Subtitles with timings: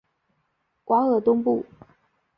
[0.85, 1.63] 瓦尔东布。